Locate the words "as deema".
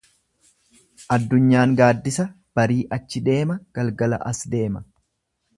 4.35-4.87